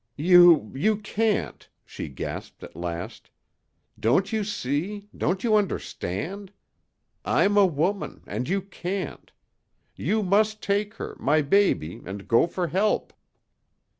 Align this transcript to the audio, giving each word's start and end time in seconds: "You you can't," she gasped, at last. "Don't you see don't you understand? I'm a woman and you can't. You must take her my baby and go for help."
"You 0.17 0.71
you 0.73 0.97
can't," 0.97 1.69
she 1.85 2.09
gasped, 2.09 2.63
at 2.63 2.75
last. 2.75 3.29
"Don't 3.99 4.33
you 4.33 4.43
see 4.43 5.07
don't 5.15 5.43
you 5.43 5.55
understand? 5.55 6.51
I'm 7.23 7.55
a 7.55 7.67
woman 7.67 8.23
and 8.25 8.49
you 8.49 8.63
can't. 8.63 9.31
You 9.95 10.23
must 10.23 10.63
take 10.63 10.95
her 10.95 11.15
my 11.19 11.43
baby 11.43 12.01
and 12.03 12.27
go 12.27 12.47
for 12.47 12.69
help." 12.69 13.13